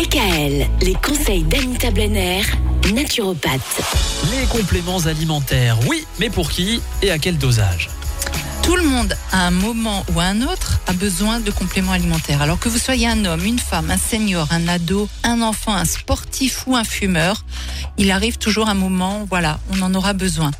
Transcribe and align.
DKL, 0.00 0.66
les 0.80 0.94
conseils 0.94 1.42
d'Anita 1.42 1.90
Blenner, 1.90 2.40
naturopathe. 2.94 3.82
Les 4.30 4.46
compléments 4.46 5.00
alimentaires, 5.00 5.76
oui, 5.86 6.06
mais 6.18 6.30
pour 6.30 6.50
qui 6.50 6.80
et 7.02 7.10
à 7.10 7.18
quel 7.18 7.36
dosage? 7.36 7.90
Tout 8.62 8.76
le 8.76 8.84
monde, 8.84 9.14
à 9.30 9.46
un 9.46 9.50
moment 9.50 10.06
ou 10.14 10.20
à 10.20 10.24
un 10.24 10.40
autre, 10.40 10.80
a 10.86 10.94
besoin 10.94 11.40
de 11.40 11.50
compléments 11.50 11.92
alimentaires. 11.92 12.40
Alors 12.40 12.58
que 12.58 12.70
vous 12.70 12.78
soyez 12.78 13.08
un 13.08 13.26
homme, 13.26 13.44
une 13.44 13.58
femme, 13.58 13.90
un 13.90 13.98
senior, 13.98 14.48
un 14.50 14.68
ado, 14.68 15.06
un 15.22 15.42
enfant, 15.42 15.74
un 15.74 15.84
sportif 15.84 16.66
ou 16.66 16.76
un 16.76 16.84
fumeur, 16.84 17.44
il 17.98 18.10
arrive 18.10 18.38
toujours 18.38 18.70
un 18.70 18.74
moment, 18.74 19.26
voilà, 19.28 19.60
on 19.70 19.82
en 19.82 19.94
aura 19.94 20.14
besoin. 20.14 20.50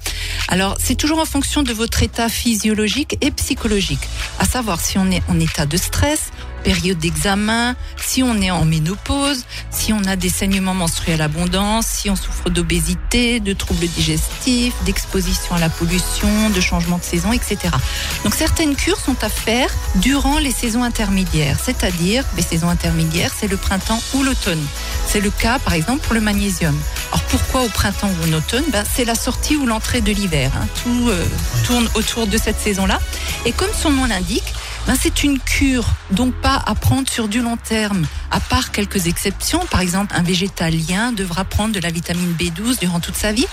Alors, 0.49 0.77
c'est 0.79 0.97
toujours 0.97 1.19
en 1.19 1.25
fonction 1.25 1.63
de 1.63 1.73
votre 1.73 2.03
état 2.03 2.29
physiologique 2.29 3.17
et 3.23 3.31
psychologique. 3.31 4.07
À 4.39 4.45
savoir 4.45 4.81
si 4.81 4.99
on 4.99 5.11
est 5.11 5.23
en 5.29 5.41
état 5.41 5.65
de 5.65 5.79
stress, 5.79 6.31
période 6.61 6.99
d'examen, 6.99 7.75
si 7.97 8.23
on 8.23 8.41
est 8.41 8.51
en 8.51 8.65
ménopause, 8.65 9.45
si 9.71 9.93
on 9.93 10.05
a 10.05 10.17
des 10.17 10.29
saignements 10.29 10.75
menstruels 10.75 11.23
abondants, 11.23 11.83
si 11.83 12.11
on 12.11 12.17
souffre 12.17 12.51
d'obésité, 12.51 13.41
de 13.41 13.53
troubles 13.53 13.87
digestifs, 13.89 14.75
d'exposition 14.85 15.55
à 15.55 15.59
la 15.59 15.69
pollution, 15.69 16.51
de 16.51 16.61
changement 16.61 16.99
de 16.99 17.05
saison, 17.05 17.33
etc. 17.33 17.59
Donc 18.25 18.35
certaines 18.35 18.77
cures 18.77 19.01
sont 19.01 19.17
à 19.23 19.29
faire 19.29 19.71
durant 19.97 20.39
les 20.39 20.53
saisons 20.53 20.83
intermédiaires, 20.83 21.59
c'est-à-dire 21.63 22.25
les 22.37 22.43
saisons 22.43 22.69
intermédiaires, 22.69 23.33
c'est 23.37 23.49
le 23.49 23.57
printemps 23.57 24.01
ou 24.15 24.23
l'automne. 24.23 24.65
C'est 25.07 25.21
le 25.21 25.31
cas 25.31 25.59
par 25.59 25.75
exemple 25.75 26.01
pour 26.05 26.15
le 26.15 26.21
magnésium. 26.21 26.77
Alors 27.09 27.23
pourquoi 27.25 27.63
au 27.63 27.69
printemps 27.69 28.11
ou 28.21 28.29
en 28.29 28.33
automne? 28.37 28.65
Ben, 28.71 28.85
C'est 28.91 29.05
la 29.05 29.15
sortie 29.15 29.57
ou 29.57 29.67
l'entrée 29.67 30.01
de 30.01 30.13
l'hiver. 30.13 30.53
Hein. 30.57 30.67
Tout 30.83 31.09
euh, 31.09 31.25
tourne 31.65 31.89
autour 31.95 32.27
de 32.27 32.39
cette 32.39 32.61
saison-là. 32.61 33.01
Et 33.45 33.53
comme 33.53 33.73
son 33.73 33.91
nom 33.91 34.07
l'indique, 34.07 34.55
ben 34.87 34.97
c'est 35.01 35.23
une 35.23 35.39
cure, 35.39 35.87
donc 36.11 36.35
pas 36.35 36.61
à 36.67 36.75
prendre 36.75 37.09
sur 37.09 37.29
du 37.29 37.41
long 37.41 37.57
terme, 37.57 38.07
à 38.31 38.41
part 38.41 38.73
quelques 38.73 39.07
exceptions. 39.07 39.65
Par 39.67 39.81
exemple, 39.81 40.15
un 40.17 40.23
végétalien 40.23 41.13
devra 41.13 41.45
prendre 41.45 41.75
de 41.75 41.81
la 41.81 41.91
vitamine 41.91 42.35
B12 42.39 42.81
durant 42.81 43.01
toute 43.01 43.17
sa 43.17 43.33
vie. 43.33 43.47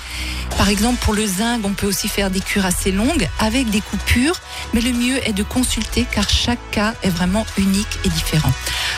Par 0.58 0.70
exemple, 0.70 0.98
pour 1.02 1.14
le 1.14 1.26
zinc, 1.26 1.62
on 1.64 1.74
peut 1.74 1.86
aussi 1.86 2.08
faire 2.08 2.32
des 2.32 2.40
cures 2.40 2.66
assez 2.66 2.92
longues 2.92 3.28
avec 3.40 3.70
des 3.70 3.82
coupures, 3.82 4.40
mais 4.74 4.82
le 4.82 4.92
mieux 4.92 5.18
est 5.28 5.34
de 5.34 5.44
consulter 5.44 6.06
car 6.12 6.28
chaque 6.30 6.72
cas 6.72 6.94
est 7.04 7.10
vraiment 7.10 7.46
unique 7.58 8.00
et 8.06 8.10
différent. 8.10 8.52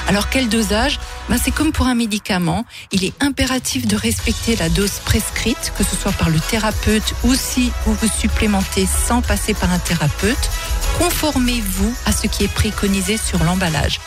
Alors 0.08 0.30
quel 0.30 0.48
dosage? 0.50 1.00
Ben, 1.30 1.38
C'est 1.38 1.52
comme 1.52 1.72
pour 1.72 1.88
un 1.88 1.96
médicament, 1.96 2.66
il 2.92 3.04
est 3.04 3.14
impératif 3.22 3.88
de 3.88 3.96
respecter 3.96 4.56
la 4.56 4.70
dose 4.70 5.00
prescrite, 5.06 5.74
que 5.78 5.84
ce 5.84 5.96
soit 5.96 6.12
par 6.14 6.30
le 6.30 6.40
thérapeute 6.40 7.14
ou 7.24 7.36
si 7.36 7.72
vous 7.86 7.94
vous 7.94 8.08
supplémentez 8.08 8.88
sans 8.88 9.22
passer 9.22 9.54
par 9.54 9.72
un 9.72 9.80
thérapeute. 9.80 10.50
Conformez-vous 10.98 11.94
à 12.06 12.12
ce 12.12 12.28
qui 12.28 12.44
est 12.44 12.54
préconisé 12.54 13.18
sur 13.18 13.44
l'emballage. 13.44 14.00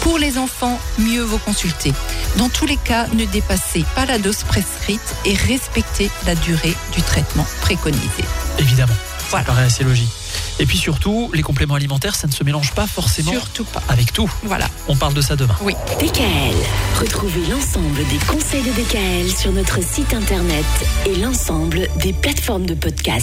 Pour 0.00 0.18
les 0.18 0.38
enfants, 0.38 0.78
mieux 0.98 1.22
vaut 1.22 1.38
consulter. 1.38 1.92
Dans 2.36 2.48
tous 2.48 2.64
les 2.66 2.78
cas, 2.78 3.06
ne 3.12 3.24
dépassez 3.26 3.84
pas 3.94 4.06
la 4.06 4.18
dose 4.18 4.42
prescrite 4.44 5.00
et 5.26 5.34
respectez 5.34 6.10
la 6.26 6.34
durée 6.34 6.74
du 6.94 7.02
traitement 7.02 7.46
préconisé. 7.60 8.24
Évidemment, 8.58 8.94
Voilà. 9.28 9.44
ça 9.44 9.52
paraît 9.52 9.64
assez 9.66 9.84
logique. 9.84 10.08
Et 10.58 10.66
puis 10.66 10.76
surtout, 10.78 11.30
les 11.34 11.42
compléments 11.42 11.74
alimentaires, 11.74 12.14
ça 12.14 12.26
ne 12.26 12.32
se 12.32 12.44
mélange 12.44 12.72
pas 12.72 12.86
forcément 12.86 13.32
Surtout 13.32 13.64
pas. 13.64 13.82
avec 13.88 14.12
tout. 14.12 14.30
Voilà. 14.44 14.68
On 14.88 14.96
parle 14.96 15.14
de 15.14 15.22
ça 15.22 15.34
demain. 15.36 15.56
Oui. 15.62 15.74
DKL. 15.98 16.54
Retrouvez 17.00 17.46
l'ensemble 17.46 18.06
des 18.08 18.18
conseils 18.26 18.62
de 18.62 18.70
DKL 18.72 19.30
sur 19.34 19.52
notre 19.52 19.82
site 19.82 20.12
internet 20.14 20.64
et 21.06 21.16
l'ensemble 21.16 21.88
des 21.96 22.12
plateformes 22.12 22.66
de 22.66 22.74
podcast. 22.74 23.18